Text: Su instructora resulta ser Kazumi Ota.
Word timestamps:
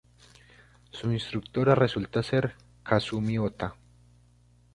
Su 0.89 1.11
instructora 1.11 1.75
resulta 1.75 2.23
ser 2.23 2.55
Kazumi 2.81 3.37
Ota. 3.37 3.75